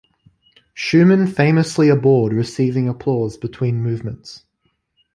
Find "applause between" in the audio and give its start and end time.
2.89-3.83